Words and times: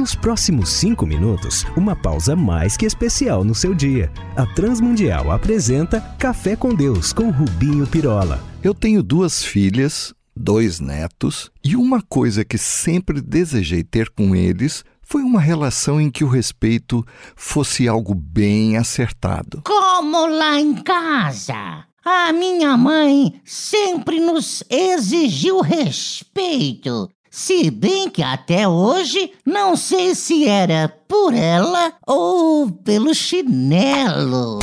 Nos 0.00 0.14
próximos 0.14 0.70
cinco 0.70 1.04
minutos, 1.04 1.66
uma 1.76 1.94
pausa 1.94 2.34
mais 2.34 2.74
que 2.74 2.86
especial 2.86 3.44
no 3.44 3.54
seu 3.54 3.74
dia. 3.74 4.10
A 4.34 4.46
Transmundial 4.46 5.30
apresenta 5.30 6.00
Café 6.18 6.56
com 6.56 6.74
Deus 6.74 7.12
com 7.12 7.28
Rubinho 7.28 7.86
Pirola. 7.86 8.42
Eu 8.62 8.72
tenho 8.72 9.02
duas 9.02 9.44
filhas, 9.44 10.14
dois 10.34 10.80
netos, 10.80 11.50
e 11.62 11.76
uma 11.76 12.00
coisa 12.00 12.46
que 12.46 12.56
sempre 12.56 13.20
desejei 13.20 13.84
ter 13.84 14.08
com 14.08 14.34
eles 14.34 14.86
foi 15.02 15.20
uma 15.20 15.38
relação 15.38 16.00
em 16.00 16.10
que 16.10 16.24
o 16.24 16.30
respeito 16.30 17.04
fosse 17.36 17.86
algo 17.86 18.14
bem 18.14 18.78
acertado. 18.78 19.60
Como 19.66 20.26
lá 20.28 20.58
em 20.58 20.76
casa. 20.76 21.84
A 22.02 22.32
minha 22.32 22.74
mãe 22.74 23.38
sempre 23.44 24.18
nos 24.18 24.64
exigiu 24.70 25.60
respeito. 25.60 27.10
Se 27.30 27.70
bem 27.70 28.10
que 28.10 28.24
até 28.24 28.66
hoje 28.66 29.30
não 29.46 29.76
sei 29.76 30.16
se 30.16 30.48
era 30.48 30.88
por 31.06 31.32
ela 31.32 31.92
ou 32.04 32.68
pelo 32.68 33.14
chinelo. 33.14 34.58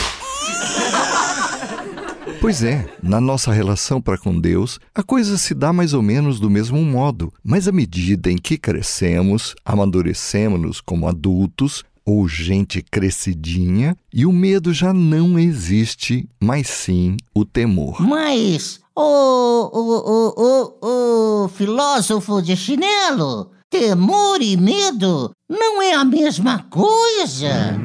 Pois 2.41 2.63
é, 2.63 2.85
na 3.01 3.21
nossa 3.21 3.53
relação 3.53 4.01
para 4.01 4.17
com 4.17 4.37
Deus, 4.37 4.79
a 4.93 5.01
coisa 5.01 5.37
se 5.37 5.53
dá 5.53 5.71
mais 5.71 5.93
ou 5.93 6.01
menos 6.01 6.41
do 6.41 6.49
mesmo 6.49 6.83
modo, 6.83 7.33
mas 7.41 7.69
à 7.69 7.71
medida 7.71 8.29
em 8.29 8.37
que 8.37 8.57
crescemos, 8.57 9.55
amadurecemos-nos 9.65 10.81
como 10.81 11.07
adultos, 11.07 11.85
ou 12.05 12.25
gente 12.27 12.81
crescidinha, 12.81 13.97
e 14.13 14.25
o 14.25 14.31
medo 14.31 14.73
já 14.73 14.93
não 14.93 15.37
existe, 15.37 16.25
mas 16.39 16.67
sim 16.67 17.17
o 17.33 17.43
temor. 17.43 18.01
Mas, 18.01 18.79
ô, 18.95 19.01
ô, 19.73 20.33
ô, 20.37 20.76
filósofo 21.57 22.39
de 22.39 22.55
chinelo, 22.55 23.49
temor 23.67 24.39
e 24.43 24.55
medo 24.55 25.31
não 25.49 25.81
é 25.81 25.95
a 25.95 26.05
mesma 26.05 26.59
coisa. 26.69 27.75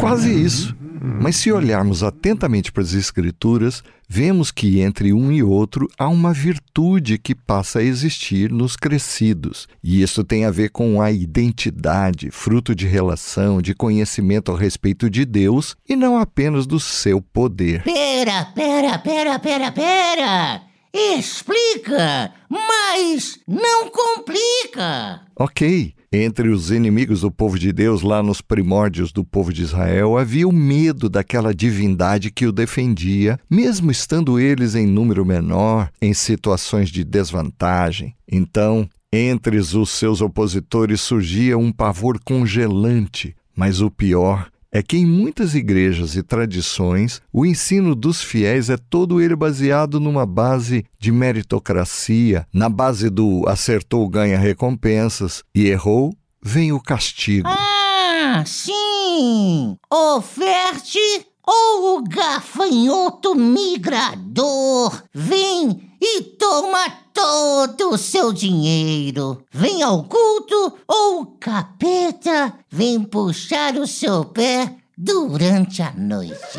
Quase 0.00 0.32
isso. 0.32 0.74
Mas 1.20 1.36
se 1.36 1.52
olharmos 1.52 2.02
atentamente 2.02 2.72
para 2.72 2.82
as 2.82 2.94
Escrituras, 2.94 3.84
vemos 4.08 4.50
que 4.50 4.80
entre 4.80 5.12
um 5.12 5.30
e 5.30 5.42
outro 5.42 5.86
há 5.98 6.08
uma 6.08 6.32
virtude 6.32 7.18
que 7.18 7.34
passa 7.34 7.80
a 7.80 7.82
existir 7.82 8.50
nos 8.50 8.76
crescidos. 8.76 9.68
E 9.84 10.00
isso 10.00 10.24
tem 10.24 10.46
a 10.46 10.50
ver 10.50 10.70
com 10.70 11.02
a 11.02 11.12
identidade, 11.12 12.30
fruto 12.30 12.74
de 12.74 12.86
relação, 12.86 13.60
de 13.60 13.74
conhecimento 13.74 14.50
a 14.50 14.58
respeito 14.58 15.10
de 15.10 15.26
Deus 15.26 15.76
e 15.86 15.94
não 15.94 16.16
apenas 16.16 16.66
do 16.66 16.80
seu 16.80 17.20
poder. 17.20 17.82
Pera, 17.82 18.46
pera, 18.54 18.98
pera, 18.98 19.38
pera, 19.38 19.70
pera! 19.70 20.69
Explica, 20.92 22.32
mas 22.48 23.38
não 23.46 23.90
complica! 23.90 25.20
Ok. 25.36 25.94
Entre 26.12 26.48
os 26.48 26.72
inimigos 26.72 27.20
do 27.20 27.30
povo 27.30 27.56
de 27.56 27.72
Deus, 27.72 28.02
lá 28.02 28.20
nos 28.20 28.40
primórdios 28.40 29.12
do 29.12 29.24
povo 29.24 29.52
de 29.52 29.62
Israel, 29.62 30.18
havia 30.18 30.48
o 30.48 30.52
medo 30.52 31.08
daquela 31.08 31.54
divindade 31.54 32.32
que 32.32 32.46
o 32.46 32.52
defendia, 32.52 33.38
mesmo 33.48 33.92
estando 33.92 34.40
eles 34.40 34.74
em 34.74 34.88
número 34.88 35.24
menor, 35.24 35.88
em 36.02 36.12
situações 36.12 36.88
de 36.88 37.04
desvantagem. 37.04 38.16
Então, 38.28 38.88
entre 39.12 39.58
os 39.58 39.90
seus 39.90 40.20
opositores 40.20 41.00
surgia 41.00 41.56
um 41.56 41.70
pavor 41.70 42.18
congelante, 42.24 43.36
mas 43.56 43.80
o 43.80 43.88
pior 43.88 44.50
é 44.72 44.82
que 44.82 44.96
em 44.96 45.06
muitas 45.06 45.54
igrejas 45.54 46.16
e 46.16 46.22
tradições, 46.22 47.20
o 47.32 47.44
ensino 47.44 47.94
dos 47.94 48.22
fiéis 48.22 48.70
é 48.70 48.76
todo 48.76 49.20
ele 49.20 49.34
baseado 49.34 49.98
numa 49.98 50.24
base 50.24 50.84
de 50.98 51.10
meritocracia, 51.10 52.46
na 52.52 52.68
base 52.68 53.10
do 53.10 53.44
acertou 53.48 54.08
ganha 54.08 54.38
recompensas 54.38 55.42
e 55.54 55.66
errou 55.66 56.14
vem 56.42 56.72
o 56.72 56.80
castigo. 56.80 57.48
Ah, 57.48 58.42
sim! 58.46 59.76
Oferte 59.92 60.98
ou 61.46 61.98
o 61.98 62.04
gafanhoto 62.04 63.34
migrador 63.34 65.02
vem 65.12 65.89
e 66.00 66.22
toma 66.22 66.90
todo 67.12 67.90
o 67.90 67.98
seu 67.98 68.32
dinheiro. 68.32 69.44
Vem 69.52 69.82
ao 69.82 70.04
culto 70.04 70.78
ou 70.88 71.20
o 71.20 71.26
capeta 71.38 72.54
vem 72.70 73.02
puxar 73.02 73.76
o 73.76 73.86
seu 73.86 74.24
pé 74.24 74.76
durante 74.96 75.82
a 75.82 75.92
noite. 75.92 76.58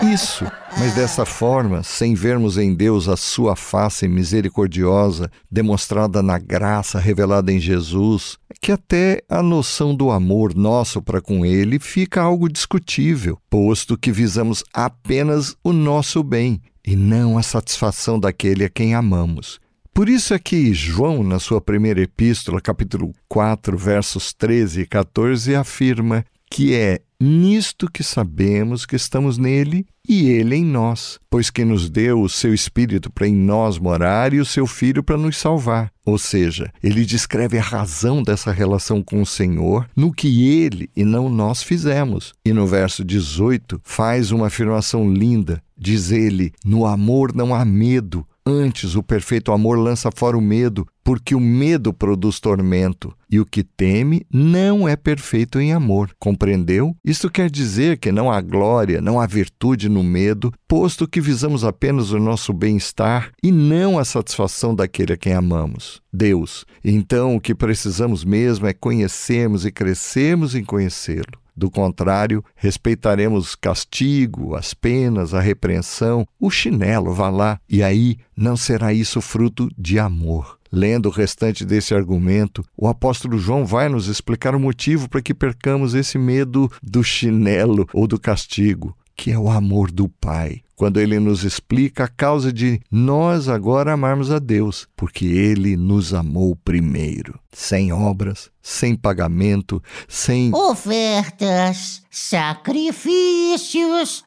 Isso, 0.03 0.45
mas 0.79 0.95
dessa 0.95 1.25
forma, 1.25 1.83
sem 1.83 2.15
vermos 2.15 2.57
em 2.57 2.73
Deus 2.73 3.07
a 3.07 3.15
sua 3.15 3.55
face 3.55 4.07
misericordiosa, 4.07 5.29
demonstrada 5.49 6.23
na 6.23 6.39
graça 6.39 6.99
revelada 6.99 7.51
em 7.51 7.59
Jesus, 7.59 8.37
que 8.59 8.71
até 8.71 9.21
a 9.29 9.43
noção 9.43 9.93
do 9.93 10.09
amor 10.09 10.55
nosso 10.55 11.01
para 11.03 11.21
com 11.21 11.45
Ele 11.45 11.77
fica 11.79 12.21
algo 12.21 12.49
discutível, 12.49 13.37
posto 13.47 13.95
que 13.95 14.11
visamos 14.11 14.63
apenas 14.73 15.55
o 15.63 15.71
nosso 15.71 16.23
bem 16.23 16.59
e 16.85 16.95
não 16.95 17.37
a 17.37 17.43
satisfação 17.43 18.19
daquele 18.19 18.65
a 18.65 18.69
quem 18.69 18.95
amamos. 18.95 19.59
Por 19.93 20.09
isso 20.09 20.33
é 20.33 20.39
que 20.39 20.73
João, 20.73 21.21
na 21.21 21.37
sua 21.37 21.61
primeira 21.61 22.01
epístola, 22.01 22.59
capítulo 22.59 23.13
4, 23.29 23.77
versos 23.77 24.33
13 24.33 24.81
e 24.81 24.85
14, 24.87 25.53
afirma 25.53 26.25
que 26.49 26.73
é 26.73 27.01
nisto 27.21 27.89
que 27.89 28.03
sabemos 28.03 28.85
que 28.85 28.95
estamos 28.95 29.37
nele 29.37 29.85
e 30.07 30.27
ele 30.27 30.55
em 30.55 30.65
nós, 30.65 31.19
pois 31.29 31.51
que 31.51 31.63
nos 31.63 31.89
deu 31.89 32.21
o 32.21 32.27
seu 32.27 32.53
Espírito 32.53 33.11
para 33.11 33.27
em 33.27 33.35
nós 33.35 33.77
morar 33.77 34.33
e 34.33 34.39
o 34.39 34.45
seu 34.45 34.65
Filho 34.65 35.03
para 35.03 35.17
nos 35.17 35.37
salvar. 35.37 35.91
Ou 36.03 36.17
seja, 36.17 36.73
ele 36.81 37.05
descreve 37.05 37.59
a 37.59 37.61
razão 37.61 38.23
dessa 38.23 38.51
relação 38.51 39.03
com 39.03 39.21
o 39.21 39.25
Senhor 39.25 39.87
no 39.95 40.11
que 40.11 40.49
ele 40.49 40.89
e 40.95 41.03
não 41.03 41.29
nós 41.29 41.61
fizemos. 41.61 42.33
E 42.43 42.51
no 42.51 42.65
verso 42.65 43.05
18 43.05 43.79
faz 43.83 44.31
uma 44.31 44.47
afirmação 44.47 45.11
linda. 45.11 45.61
Diz 45.77 46.11
ele: 46.11 46.51
No 46.65 46.85
amor 46.85 47.33
não 47.33 47.53
há 47.53 47.63
medo, 47.63 48.25
Antes, 48.45 48.95
o 48.95 49.03
perfeito 49.03 49.51
amor 49.51 49.77
lança 49.77 50.09
fora 50.11 50.35
o 50.35 50.41
medo, 50.41 50.87
porque 51.03 51.35
o 51.35 51.39
medo 51.39 51.93
produz 51.93 52.39
tormento, 52.39 53.15
e 53.29 53.39
o 53.39 53.45
que 53.45 53.63
teme 53.63 54.25
não 54.33 54.87
é 54.87 54.95
perfeito 54.95 55.59
em 55.59 55.73
amor. 55.73 56.11
Compreendeu? 56.19 56.95
Isto 57.05 57.29
quer 57.29 57.51
dizer 57.51 57.97
que 57.97 58.11
não 58.11 58.31
há 58.31 58.41
glória, 58.41 58.99
não 58.99 59.19
há 59.19 59.27
virtude 59.27 59.87
no 59.87 60.03
medo, 60.03 60.51
posto 60.67 61.07
que 61.07 61.21
visamos 61.21 61.63
apenas 61.63 62.11
o 62.11 62.19
nosso 62.19 62.51
bem-estar 62.51 63.31
e 63.43 63.51
não 63.51 63.99
a 63.99 64.05
satisfação 64.05 64.73
daquele 64.73 65.13
a 65.13 65.17
quem 65.17 65.33
amamos, 65.33 66.01
Deus. 66.11 66.65
Então, 66.83 67.35
o 67.35 67.41
que 67.41 67.53
precisamos 67.53 68.25
mesmo 68.25 68.65
é 68.65 68.73
conhecermos 68.73 69.65
e 69.65 69.71
crescermos 69.71 70.55
em 70.55 70.63
conhecê-lo. 70.63 71.40
Do 71.55 71.69
contrário, 71.69 72.43
respeitaremos 72.55 73.55
castigo, 73.55 74.55
as 74.55 74.73
penas, 74.73 75.33
a 75.33 75.39
repreensão, 75.39 76.25
o 76.39 76.49
chinelo, 76.49 77.13
vá 77.13 77.29
lá, 77.29 77.59
e 77.69 77.83
aí 77.83 78.17
não 78.35 78.55
será 78.55 78.93
isso 78.93 79.21
fruto 79.21 79.69
de 79.77 79.99
amor. 79.99 80.57
Lendo 80.71 81.07
o 81.07 81.11
restante 81.11 81.65
desse 81.65 81.93
argumento, 81.93 82.63
o 82.77 82.87
apóstolo 82.87 83.37
João 83.37 83.65
vai 83.65 83.89
nos 83.89 84.07
explicar 84.07 84.55
o 84.55 84.59
motivo 84.59 85.09
para 85.09 85.21
que 85.21 85.33
percamos 85.33 85.93
esse 85.93 86.17
medo 86.17 86.71
do 86.81 87.03
chinelo 87.03 87.85
ou 87.93 88.07
do 88.07 88.17
castigo, 88.17 88.95
que 89.15 89.31
é 89.31 89.37
o 89.37 89.49
amor 89.49 89.91
do 89.91 90.07
Pai 90.07 90.61
quando 90.81 90.99
ele 90.99 91.19
nos 91.19 91.43
explica 91.43 92.05
a 92.05 92.07
causa 92.07 92.51
de 92.51 92.81
nós 92.89 93.47
agora 93.47 93.93
amarmos 93.93 94.31
a 94.31 94.39
Deus, 94.39 94.87
porque 94.95 95.25
ele 95.25 95.77
nos 95.77 96.11
amou 96.11 96.55
primeiro, 96.55 97.39
sem 97.53 97.93
obras, 97.93 98.49
sem 98.63 98.95
pagamento, 98.95 99.79
sem 100.07 100.51
ofertas, 100.51 102.01
sacrifícios, 102.09 103.03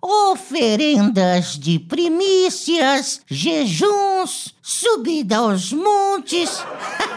oferendas 0.00 1.58
de 1.58 1.80
primícias, 1.80 3.20
jejuns, 3.26 4.54
subida 4.62 5.38
aos 5.38 5.72
montes. 5.72 6.64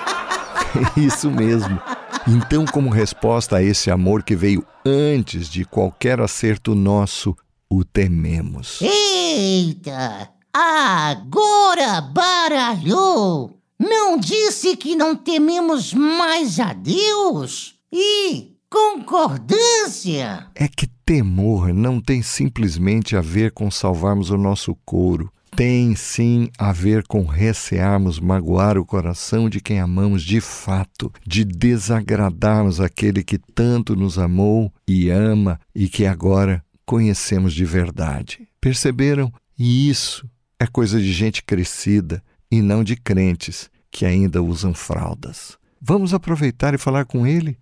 Isso 0.97 1.29
mesmo. 1.29 1.79
Então, 2.27 2.65
como 2.65 2.89
resposta 2.89 3.57
a 3.57 3.63
esse 3.63 3.91
amor 3.91 4.23
que 4.23 4.35
veio 4.35 4.65
antes 4.83 5.47
de 5.47 5.63
qualquer 5.63 6.19
acerto 6.19 6.73
nosso, 6.73 7.37
o 7.69 7.83
tememos. 7.83 8.79
Eita! 8.81 10.29
Agora 10.53 12.01
baralhou! 12.01 13.57
Não 13.79 14.17
disse 14.17 14.75
que 14.75 14.95
não 14.95 15.15
tememos 15.15 15.93
mais 15.93 16.59
a 16.59 16.73
Deus? 16.73 17.75
E 17.91 18.55
concordância! 18.69 20.47
É 20.55 20.67
que 20.67 20.87
temor 21.05 21.73
não 21.73 22.01
tem 22.01 22.21
simplesmente 22.21 23.15
a 23.15 23.21
ver 23.21 23.51
com 23.51 23.69
salvarmos 23.69 24.29
o 24.29 24.37
nosso 24.37 24.75
couro. 24.83 25.31
Tem 25.55 25.95
sim 25.95 26.49
a 26.57 26.71
ver 26.71 27.07
com 27.07 27.23
recearmos 27.23 28.19
magoar 28.19 28.77
o 28.77 28.85
coração 28.85 29.49
de 29.49 29.59
quem 29.59 29.79
amamos 29.79 30.21
de 30.21 30.41
fato, 30.41 31.11
de 31.25 31.43
desagradarmos 31.43 32.79
aquele 32.79 33.23
que 33.23 33.39
tanto 33.39 33.95
nos 33.95 34.19
amou 34.19 34.71
e 34.87 35.09
ama 35.09 35.59
e 35.73 35.87
que 35.87 36.05
agora 36.05 36.63
conhecemos 36.87 37.53
de 37.53 37.65
verdade. 37.65 38.47
Perceberam? 38.61 39.31
E 39.59 39.89
isso 39.89 40.27
é 40.57 40.65
coisa 40.65 40.99
de 40.99 41.11
gente 41.11 41.43
crescida 41.43 42.23
e 42.49 42.61
não 42.61 42.81
de 42.81 42.95
crentes 42.95 43.69
que 43.91 44.05
ainda 44.05 44.41
usam 44.41 44.73
fraldas. 44.73 45.57
Vamos 45.81 46.13
aproveitar 46.13 46.73
e 46.73 46.77
falar 46.77 47.05
com 47.05 47.27
Ele? 47.27 47.57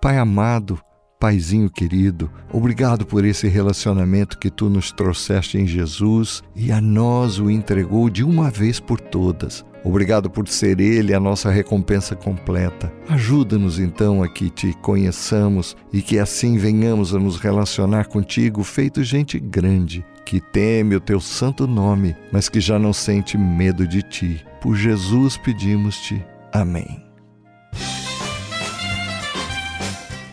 Pai 0.00 0.18
amado, 0.18 0.82
Paizinho 1.22 1.70
querido, 1.70 2.28
obrigado 2.52 3.06
por 3.06 3.24
esse 3.24 3.46
relacionamento 3.46 4.36
que 4.36 4.50
tu 4.50 4.68
nos 4.68 4.90
trouxeste 4.90 5.56
em 5.56 5.64
Jesus 5.64 6.42
e 6.52 6.72
a 6.72 6.80
nós 6.80 7.38
o 7.38 7.48
entregou 7.48 8.10
de 8.10 8.24
uma 8.24 8.50
vez 8.50 8.80
por 8.80 8.98
todas. 8.98 9.64
Obrigado 9.84 10.28
por 10.28 10.48
ser 10.48 10.80
Ele 10.80 11.14
a 11.14 11.20
nossa 11.20 11.48
recompensa 11.48 12.16
completa. 12.16 12.92
Ajuda-nos 13.08 13.78
então 13.78 14.20
a 14.20 14.28
que 14.28 14.50
te 14.50 14.72
conheçamos 14.82 15.76
e 15.92 16.02
que 16.02 16.18
assim 16.18 16.58
venhamos 16.58 17.14
a 17.14 17.20
nos 17.20 17.38
relacionar 17.38 18.08
contigo, 18.08 18.64
feito 18.64 19.04
gente 19.04 19.38
grande, 19.38 20.04
que 20.26 20.40
teme 20.40 20.96
o 20.96 21.00
teu 21.00 21.20
santo 21.20 21.68
nome, 21.68 22.16
mas 22.32 22.48
que 22.48 22.60
já 22.60 22.80
não 22.80 22.92
sente 22.92 23.38
medo 23.38 23.86
de 23.86 24.02
ti. 24.02 24.44
Por 24.60 24.74
Jesus 24.74 25.36
pedimos-te. 25.36 26.20
Amém. 26.52 27.11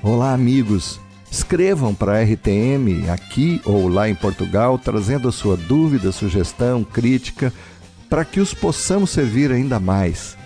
Olá, 0.02 0.34
amigos. 0.34 1.00
Escrevam 1.30 1.94
para 1.94 2.14
a 2.14 2.24
RTM 2.24 3.10
aqui 3.10 3.62
ou 3.66 3.90
lá 3.90 4.10
em 4.10 4.16
Portugal, 4.16 4.78
trazendo 4.78 5.28
a 5.28 5.32
sua 5.32 5.58
dúvida, 5.58 6.12
sugestão, 6.12 6.84
crítica, 6.84 7.54
para 8.10 8.24
que 8.24 8.40
os 8.40 8.54
possamos 8.54 9.10
servir 9.10 9.52
ainda 9.52 9.80
mais. 9.80 10.38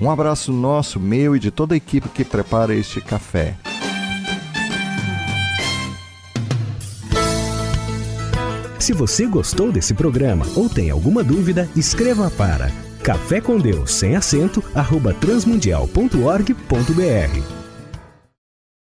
Um 0.00 0.10
abraço 0.10 0.52
nosso, 0.52 1.00
meu 1.00 1.34
e 1.34 1.40
de 1.40 1.50
toda 1.50 1.74
a 1.74 1.76
equipe 1.76 2.08
que 2.10 2.24
prepara 2.24 2.74
este 2.74 3.00
café. 3.00 3.56
Se 8.78 8.92
você 8.92 9.26
gostou 9.26 9.72
desse 9.72 9.94
programa 9.94 10.46
ou 10.54 10.68
tem 10.68 10.90
alguma 10.90 11.24
dúvida, 11.24 11.68
escreva 11.74 12.30
para 12.30 12.70
café 13.02 13.40
com 13.40 13.58
Deus 13.58 13.92
sem 13.92 14.16
acento 14.16 14.62
arroba 14.74 15.14
transmundial.org.br 15.14 17.57